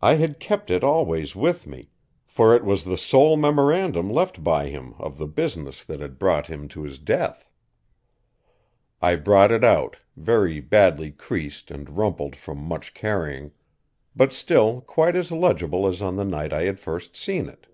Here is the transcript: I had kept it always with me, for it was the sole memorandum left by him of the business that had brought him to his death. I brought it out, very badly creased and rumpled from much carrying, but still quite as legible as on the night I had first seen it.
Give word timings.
I 0.00 0.14
had 0.14 0.38
kept 0.38 0.70
it 0.70 0.84
always 0.84 1.34
with 1.34 1.66
me, 1.66 1.88
for 2.24 2.54
it 2.54 2.64
was 2.64 2.84
the 2.84 2.96
sole 2.96 3.36
memorandum 3.36 4.08
left 4.08 4.44
by 4.44 4.68
him 4.68 4.94
of 4.96 5.18
the 5.18 5.26
business 5.26 5.82
that 5.82 5.98
had 5.98 6.20
brought 6.20 6.46
him 6.46 6.68
to 6.68 6.82
his 6.84 7.00
death. 7.00 7.50
I 9.02 9.16
brought 9.16 9.50
it 9.50 9.64
out, 9.64 9.96
very 10.16 10.60
badly 10.60 11.10
creased 11.10 11.72
and 11.72 11.96
rumpled 11.96 12.36
from 12.36 12.58
much 12.58 12.94
carrying, 12.94 13.50
but 14.14 14.32
still 14.32 14.80
quite 14.82 15.16
as 15.16 15.32
legible 15.32 15.88
as 15.88 16.00
on 16.00 16.14
the 16.14 16.24
night 16.24 16.52
I 16.52 16.62
had 16.62 16.78
first 16.78 17.16
seen 17.16 17.48
it. 17.48 17.66